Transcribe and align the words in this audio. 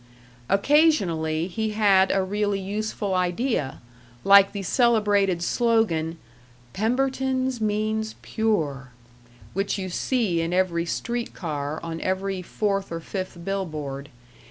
Occasionally 0.49 1.45
he 1.47 1.73
had 1.73 2.09
a 2.09 2.23
really 2.23 2.59
useful 2.59 3.13
idea, 3.13 3.81
like 4.23 4.51
the 4.51 4.63
celebrated 4.63 5.43
slogan, 5.43 6.17
"Pemberton's 6.73 7.61
Means 7.61 8.15
PURE," 8.23 8.93
which 9.53 9.77
you 9.77 9.89
see 9.89 10.41
in 10.41 10.53
every 10.53 10.87
street 10.87 11.35
car, 11.35 11.79
on 11.83 12.01
every 12.01 12.41
fourth 12.41 12.91
or 12.91 12.99
fifth 12.99 13.45
bill 13.45 13.65
board. 13.67 14.09